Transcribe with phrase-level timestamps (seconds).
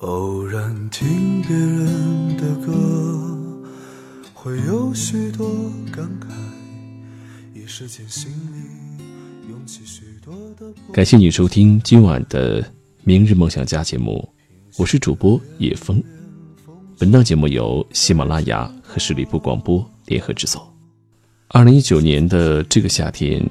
[0.00, 2.72] 偶然听别人的歌，
[4.32, 5.48] 会有许多
[5.90, 6.28] 感慨，
[7.52, 10.72] 一时间心里涌起许多的。
[10.92, 12.62] 感谢你收听今晚的
[13.02, 14.28] 《明日梦想家》节目，
[14.76, 16.00] 我是主播叶峰。
[16.96, 20.72] 本档节目由喜马拉雅和十里铺广播联合制作。
[21.48, 23.44] 二零一九年的这个夏天，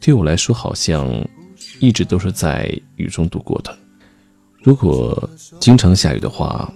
[0.00, 1.08] 对我来说好像
[1.78, 3.78] 一直都是在雨中度过的。
[4.66, 5.30] 如果
[5.60, 6.68] 经常下雨的话，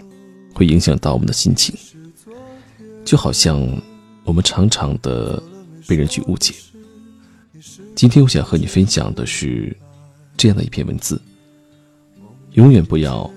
[0.55, 1.75] 会影响到我们的心情，
[3.05, 3.61] 就好像
[4.23, 5.43] 我们常常的
[5.89, 6.55] 被人去误解。
[7.97, 9.77] 今天我想和你分享的是
[10.37, 11.21] 这样的一篇文字：
[12.53, 13.29] 永远不要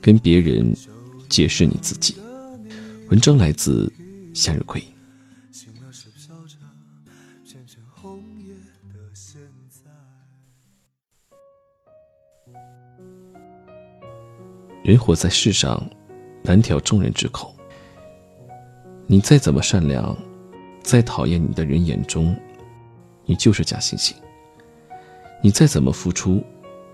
[0.00, 0.76] 跟别人
[1.28, 2.16] 解释你自己。
[3.08, 3.88] 文章来自
[4.34, 4.82] 向日葵。
[14.86, 15.84] 人活在世上，
[16.44, 17.52] 难挑众人之口。
[19.08, 20.16] 你再怎么善良，
[20.80, 22.32] 再讨厌你的人眼中，
[23.24, 24.12] 你就是假惺惺。
[25.42, 26.40] 你再怎么付出，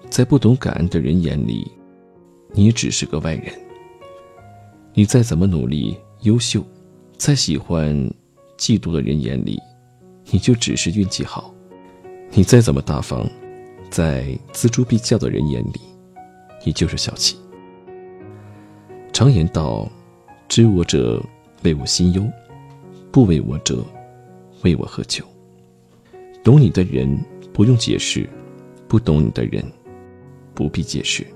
[0.09, 1.71] 在不懂感恩的人眼里，
[2.53, 3.53] 你也只是个外人。
[4.95, 6.65] 你再怎么努力、优秀，
[7.19, 7.95] 在喜欢、
[8.57, 9.61] 嫉妒的人眼里，
[10.31, 11.55] 你就只是运气好。
[12.31, 13.29] 你再怎么大方，
[13.91, 15.81] 在锱铢必较的人眼里，
[16.65, 17.37] 你就是小气。
[19.13, 19.87] 常言道
[20.49, 21.23] ：“知我者，
[21.65, 22.23] 为我心忧；
[23.11, 23.85] 不为我者，
[24.63, 25.23] 为我何求？”
[26.43, 27.17] 懂你的人
[27.53, 28.29] 不用解释，
[28.89, 29.63] 不懂你的人
[30.55, 31.27] 不必解释。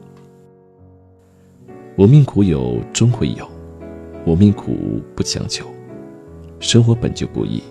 [1.96, 3.48] 我命苦有终会有，
[4.24, 5.66] 我命苦不强求。
[6.58, 7.62] 生活本就不易，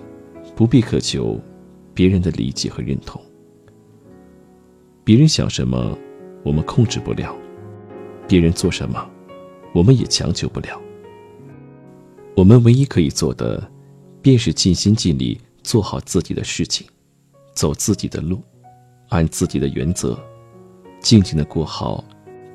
[0.55, 1.39] 不必渴求
[1.95, 3.19] 别人的理解和认同。
[5.03, 5.97] 别人想什么，
[6.43, 7.35] 我们控制不了；
[8.27, 9.09] 别人做什么。
[9.75, 10.81] 我们也强求不了。
[12.33, 13.69] 我们唯一可以做的，
[14.21, 16.87] 便是尽心尽力做好自己的事情，
[17.53, 18.41] 走自己的路，
[19.09, 20.17] 按自己的原则，
[21.01, 22.01] 静静的过好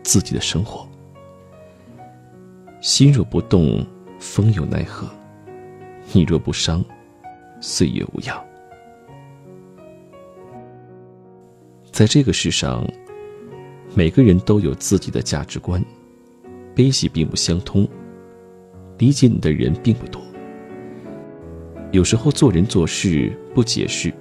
[0.02, 0.88] 自己的生活。
[2.80, 3.86] 心若不动，
[4.18, 5.06] 风有奈何；
[6.14, 6.82] 你若不伤，
[7.60, 8.42] 岁月无恙。
[11.92, 12.90] 在这个世上，
[13.94, 15.84] 每个人都有自己的价值观。
[16.74, 17.88] 悲喜并不相通，
[18.98, 20.20] 理解你的人并不多。
[21.92, 24.12] 有时候做人做事不解释，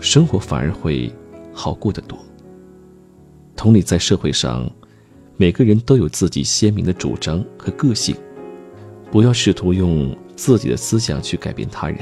[0.00, 1.12] 生活反而会
[1.52, 2.18] 好过得多。
[3.54, 4.68] 同理，在社会上，
[5.36, 8.16] 每个人都有自己鲜明的主张和个性，
[9.12, 11.98] 不要试图用自己的思想去改变他人，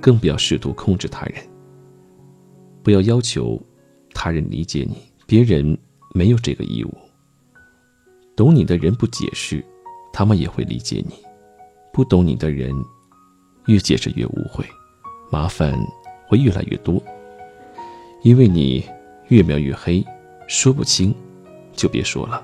[0.00, 1.34] 更不要试图控制他人。
[2.82, 3.60] 不要要求
[4.14, 5.76] 他人理解你，别人
[6.14, 6.94] 没有这个义务。
[8.40, 9.62] 懂你的人不解释，
[10.14, 11.14] 他们也会理解你；
[11.92, 12.74] 不懂你的人，
[13.66, 14.64] 越解释越误会，
[15.30, 15.78] 麻烦
[16.26, 17.02] 会越来越多。
[18.22, 18.82] 因为你
[19.28, 20.02] 越描越黑，
[20.48, 21.14] 说不清，
[21.74, 22.42] 就别说了。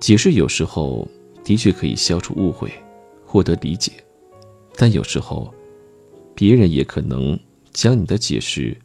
[0.00, 1.06] 解释有时候
[1.44, 2.68] 的确可以消除误会，
[3.24, 3.92] 获得理解，
[4.74, 5.54] 但有时候，
[6.34, 7.38] 别人也可能
[7.70, 8.76] 将你的解释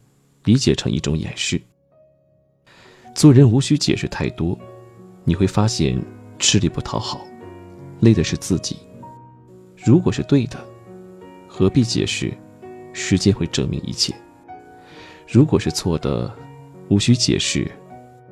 [0.44, 1.60] 理解成一种掩饰。
[3.16, 4.56] 做人无需解释太多。
[5.28, 6.00] 你会发现，
[6.38, 7.26] 吃力不讨好，
[7.98, 8.76] 累的是自己。
[9.74, 10.56] 如果是对的，
[11.48, 12.32] 何必解释？
[12.92, 14.14] 时间会证明一切。
[15.26, 16.32] 如果是错的，
[16.88, 17.68] 无需解释，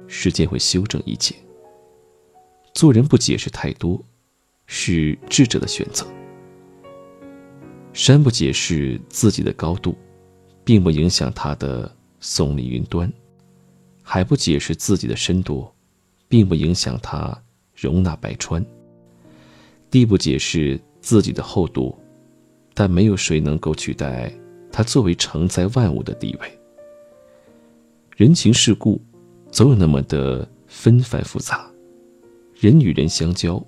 [0.07, 1.35] 时间会修正一切。
[2.73, 4.01] 做人不解释太多，
[4.67, 6.07] 是智者的选择。
[7.93, 9.99] 山不解释自己的高度，
[10.65, 13.09] 并不影响它的耸立云端；
[14.01, 15.69] 海不解释自己的深度。
[16.35, 17.33] 并不影响它
[17.77, 18.61] 容纳百川。
[19.89, 21.97] 地不解释自己的厚度，
[22.75, 24.33] 但没有谁能够取代
[24.73, 26.59] 它作为承载万物的地位。
[28.17, 29.01] 人情世故，
[29.53, 31.71] 总有那么的纷繁复杂。
[32.57, 33.65] 人与人相交，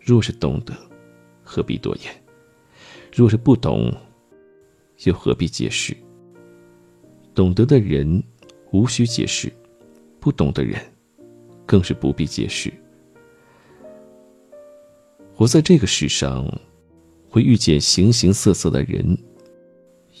[0.00, 0.74] 若是懂得，
[1.44, 2.12] 何必多言；
[3.14, 3.94] 若是不懂，
[5.04, 5.96] 又何必解释？
[7.32, 8.20] 懂得的人
[8.72, 9.52] 无需解释，
[10.18, 10.80] 不懂的人。
[11.66, 12.72] 更是不必解释。
[15.34, 16.46] 活在这个世上，
[17.28, 19.18] 会遇见形形色色的人，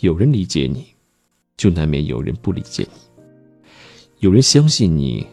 [0.00, 0.86] 有人理解你，
[1.56, 3.22] 就难免有人不理解你；
[4.18, 5.26] 有人相信你，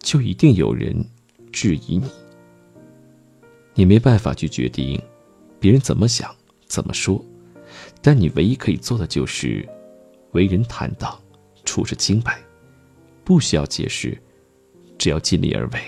[0.00, 1.04] 就一定有人
[1.52, 2.10] 质疑你。
[3.74, 5.00] 你没办法去决定
[5.60, 6.34] 别人怎么想、
[6.66, 7.22] 怎么说，
[8.00, 9.68] 但你唯一可以做的就是
[10.32, 11.16] 为人坦荡，
[11.64, 12.40] 处事清白，
[13.24, 14.16] 不需要解释。
[14.98, 15.80] 只要尽力而为，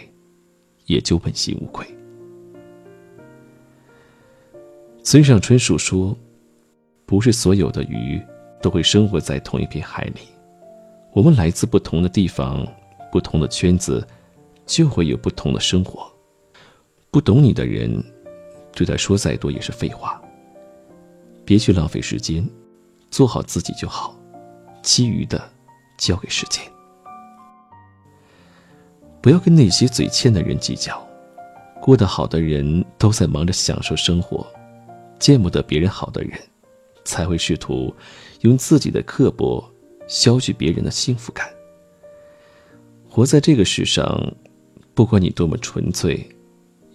[0.86, 1.86] 也就问心无愧。
[5.02, 6.16] 村上春树说
[7.04, 8.22] ：“不是所有的鱼
[8.62, 10.20] 都会生活在同一片海里，
[11.12, 12.66] 我们来自不同的地方，
[13.10, 14.06] 不同的圈子，
[14.66, 16.08] 就会有不同的生活。
[17.10, 18.02] 不懂你的人，
[18.72, 20.22] 对他说再多也是废话。
[21.44, 22.48] 别去浪费时间，
[23.10, 24.16] 做好自己就好，
[24.82, 25.42] 其余的
[25.98, 26.62] 交给时间。
[29.20, 31.06] 不要跟那些嘴欠的人计较，
[31.81, 34.46] 过得好的人都在忙着享受生活。”
[35.20, 36.32] 见不得别人好的人，
[37.05, 37.94] 才会试图
[38.40, 39.62] 用自己的刻薄
[40.08, 41.46] 消去别人的幸福感。
[43.06, 44.34] 活在这个世上，
[44.94, 46.26] 不管你多么纯粹，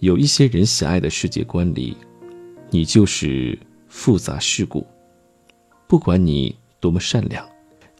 [0.00, 1.96] 有一些人狭隘的世界观里，
[2.68, 3.56] 你就是
[3.86, 4.84] 复杂世故；
[5.86, 7.48] 不管你多么善良，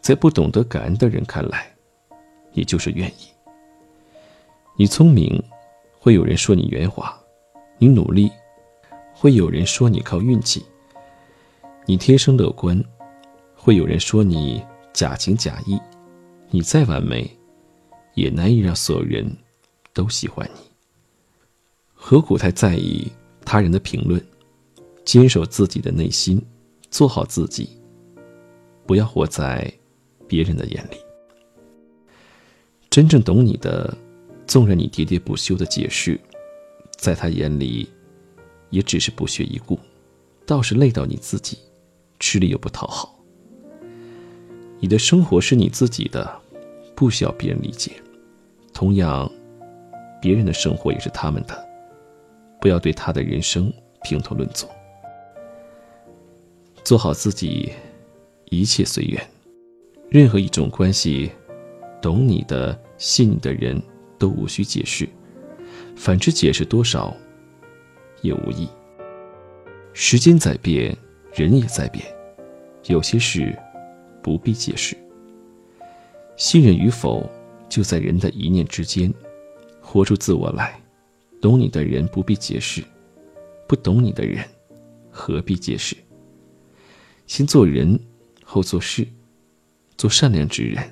[0.01, 1.73] 在不懂得感恩的人看来，
[2.51, 3.29] 你就是愿意。
[4.79, 5.43] 你聪明，
[5.99, 7.11] 会有人说你圆滑；
[7.79, 8.31] 你努力。
[9.11, 10.63] 会有人说你靠运气，
[11.87, 12.79] 你天生乐观；
[13.55, 14.63] 会有人说你
[14.93, 15.79] 假情假意，
[16.51, 17.27] 你再完美，
[18.13, 19.27] 也难以让所有人
[19.93, 20.61] 都喜欢你。
[21.95, 23.11] 何苦太在意
[23.43, 24.23] 他人的评论？
[25.03, 26.39] 坚守自己的内心，
[26.91, 27.67] 做好自己，
[28.85, 29.73] 不要活在
[30.27, 30.97] 别人的眼里。
[32.91, 33.97] 真正懂你的，
[34.47, 36.19] 纵然你喋喋不休的解释，
[36.97, 37.89] 在他眼里。
[38.69, 39.79] 也只是不屑一顾，
[40.45, 41.57] 倒是累到你自己，
[42.19, 43.17] 吃力又不讨好。
[44.81, 46.41] 你的生活是你自己的，
[46.93, 47.93] 不需要别人理解。
[48.73, 49.31] 同样，
[50.21, 51.65] 别人的生活也是他们的，
[52.59, 53.71] 不要对他的人生
[54.03, 54.67] 评头论足。
[56.83, 57.71] 做好自己，
[58.49, 59.25] 一切随缘。
[60.09, 61.31] 任何一种关系，
[62.01, 63.81] 懂你的、信你的人
[64.17, 65.07] 都无需解释，
[65.95, 67.15] 反之解释多少。
[68.23, 68.67] 也无益。
[69.93, 70.97] 时间在变，
[71.33, 72.03] 人也在变，
[72.85, 73.55] 有些事
[74.23, 74.97] 不必解释。
[76.35, 77.29] 信任与否，
[77.69, 79.13] 就在人的一念之间。
[79.81, 80.81] 活出自我来，
[81.39, 82.83] 懂你的人不必解释，
[83.67, 84.43] 不懂你的人
[85.09, 85.95] 何必解释？
[87.25, 87.97] 先做人，
[88.43, 89.07] 后做事，
[89.97, 90.83] 做善良之人，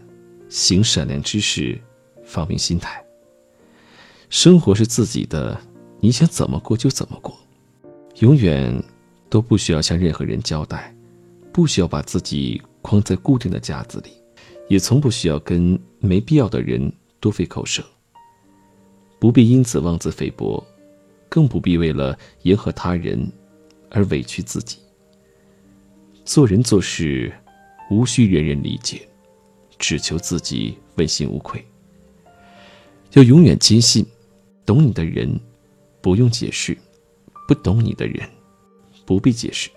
[0.48, 1.78] 行善良之事，
[2.24, 3.05] 放平心态。
[4.30, 5.60] 生活是自己的。
[6.01, 7.36] 你想怎么过就怎么过，
[8.19, 8.83] 永远
[9.30, 10.94] 都不需要向任何人交代，
[11.51, 14.12] 不需要把自己框在固定的架子里，
[14.68, 17.83] 也从不需要跟没必要的人多费口舌。
[19.18, 20.63] 不必因此妄自菲薄，
[21.28, 23.31] 更不必为了迎合他人
[23.89, 24.78] 而委屈自己。
[26.24, 27.33] 做人做事，
[27.89, 29.07] 无需人人理解，
[29.80, 31.66] 只求自己问心无愧。
[33.13, 34.06] 要永远坚信，
[34.66, 35.40] 懂你的人。
[36.02, 36.78] 不用解释，
[37.48, 38.30] 不懂你的人，
[39.08, 39.72] 不必解释，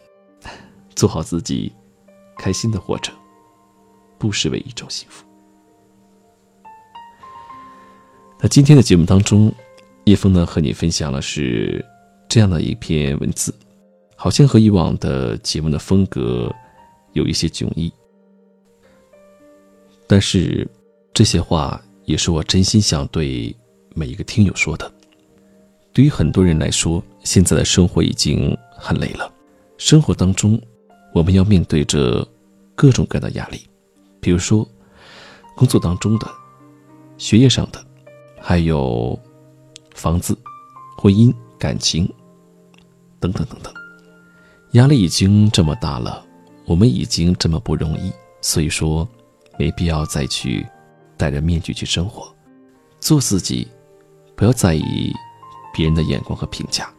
[0.94, 1.72] 做好自己，
[2.36, 3.10] 开心的活着，
[4.18, 5.24] 不失为一种幸福。
[8.38, 9.50] 那今天的节目当中，
[10.04, 11.82] 叶枫呢和你分享了是
[12.28, 13.54] 这样的一篇文字，
[14.14, 16.54] 好像和以往的节目的风格
[17.14, 17.90] 有一些迥异，
[20.06, 20.68] 但是
[21.14, 23.56] 这些话也是我真心想对
[23.98, 24.90] 每一个听友说的。
[25.92, 29.30] 对于很多人来说，现在的生活已经很累了。
[29.76, 30.60] 生活当中，
[31.12, 32.26] 我们要面对着
[32.76, 33.60] 各种各样的压力，
[34.20, 34.66] 比如说
[35.56, 36.28] 工作当中的、
[37.16, 37.84] 学业上的，
[38.40, 39.18] 还有
[39.94, 40.38] 房子、
[40.96, 42.08] 婚姻、感情
[43.18, 43.74] 等等等等。
[44.72, 46.24] 压力已经这么大了，
[46.64, 49.08] 我们已经这么不容易，所以说
[49.58, 50.64] 没必要再去
[51.16, 52.32] 戴着面具去生活，
[53.00, 53.66] 做自己，
[54.38, 55.12] 不要在意。
[55.70, 56.90] 别人的眼光和评价，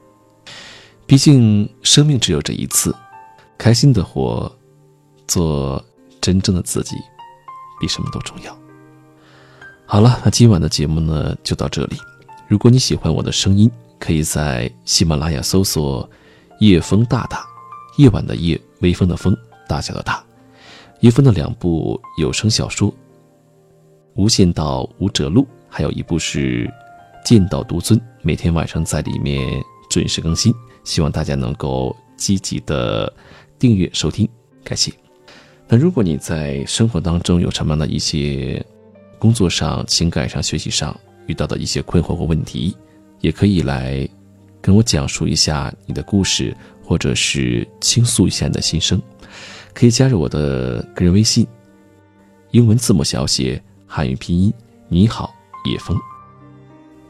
[1.05, 2.95] 毕竟生命只有这一次，
[3.57, 4.49] 开心的活，
[5.27, 5.83] 做
[6.21, 6.95] 真正的自己，
[7.77, 8.57] 比什么都重要。
[9.85, 11.97] 好了，那今晚的节目呢就到这里。
[12.47, 13.69] 如果你喜欢我的声音，
[13.99, 16.09] 可以在喜马拉雅搜索
[16.61, 17.45] “夜风大大”，
[17.97, 19.35] 夜晚的夜，微风的风，
[19.67, 20.23] 大小的大。
[21.01, 22.89] 叶枫的两部有声小说
[24.13, 26.71] 《无限道无者路》，还有一部是。
[27.29, 30.51] 剑道独尊每天晚上在里面准时更新，
[30.83, 33.13] 希望大家能够积极的
[33.59, 34.27] 订阅收听，
[34.63, 34.91] 感谢。
[35.67, 38.65] 那如果你在生活当中有什么样的一些
[39.19, 42.75] 工作上、情感上、学习上遇到的一些困惑或问题，
[43.19, 44.09] 也可以来
[44.59, 48.99] 跟我讲述一下你的故事，或者是倾诉一下你的心声，
[49.75, 51.45] 可以加入我的个人微信，
[52.49, 54.51] 英文字母小写，汉语拼音，
[54.87, 55.31] 你好，
[55.65, 55.95] 叶峰。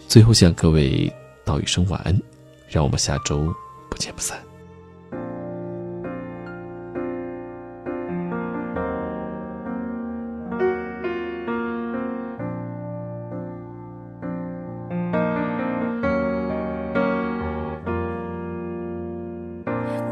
[0.09, 1.13] 最后向各位
[1.45, 2.19] 道一声晚安，
[2.67, 3.53] 让我们下周
[3.91, 4.39] 不见不散。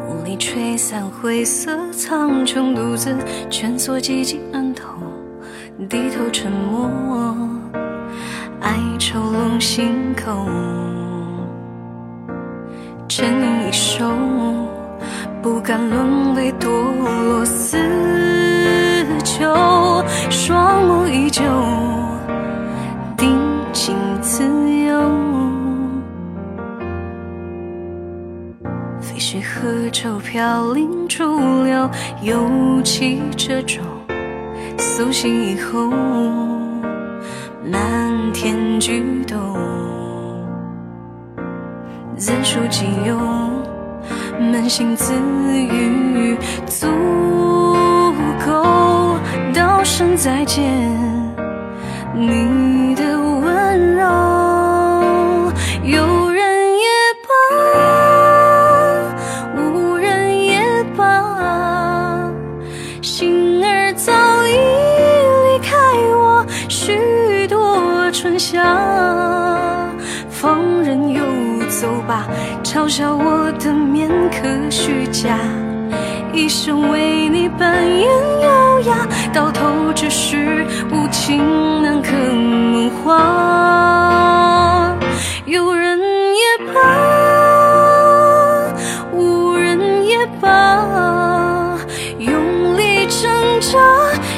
[0.08, 3.18] 雾里吹散灰色苍穹，独自
[3.50, 4.94] 蜷缩寂静案头，
[5.90, 6.88] 低头沉默，
[8.62, 10.46] 哀愁笼心口，
[13.08, 14.06] 沉吟一首，
[15.42, 16.68] 不敢沦为堕
[17.24, 17.78] 落死
[19.24, 19.46] 囚，
[20.30, 21.44] 双目依旧，
[23.16, 23.38] 定
[23.72, 25.12] 情自由。
[29.00, 31.90] 飞絮河舟飘零逐流，
[32.22, 33.84] 尤其这种
[34.78, 35.92] 苏醒以后，
[38.40, 39.36] 天举动，
[42.16, 43.18] 自述己有，
[44.40, 45.12] 扪心自
[45.52, 46.86] 语足
[48.46, 49.18] 够，
[49.56, 50.64] 道声再见，
[52.14, 53.07] 你的
[72.78, 74.38] 嘲笑我的面可
[74.70, 75.36] 虚假，
[76.32, 78.08] 一生为你扮演
[78.44, 84.96] 优雅，到头只是无情难可梦话。
[85.46, 86.00] 有人
[86.36, 86.42] 也
[86.72, 86.80] 罢，
[89.12, 91.76] 无人也罢，
[92.20, 93.80] 用力挣扎，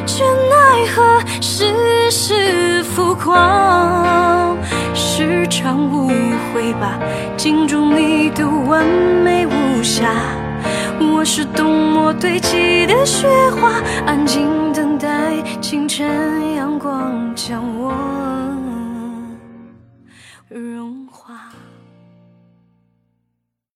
[0.06, 4.19] 却奈何世事浮夸。
[5.50, 6.08] 场误
[6.54, 7.00] 会吧，
[7.36, 8.86] 镜中你的完
[9.24, 10.14] 美无瑕。
[11.00, 17.92] 我是冬末堆积的雪花，安静等待清晨阳光将我
[20.48, 21.49] 融化。